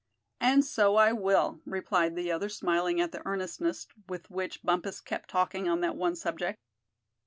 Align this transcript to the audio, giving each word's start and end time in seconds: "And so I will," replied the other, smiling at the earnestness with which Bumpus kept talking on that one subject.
"And 0.39 0.65
so 0.65 0.95
I 0.95 1.11
will," 1.13 1.61
replied 1.63 2.15
the 2.15 2.31
other, 2.31 2.49
smiling 2.49 2.99
at 2.99 3.11
the 3.11 3.21
earnestness 3.23 3.85
with 4.09 4.31
which 4.31 4.63
Bumpus 4.63 4.99
kept 4.99 5.29
talking 5.29 5.69
on 5.69 5.81
that 5.81 5.95
one 5.95 6.15
subject. 6.15 6.57